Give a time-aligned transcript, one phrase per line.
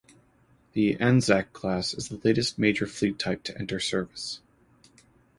[0.73, 4.39] The "Anzac" class is the latest major fleet type to enter service.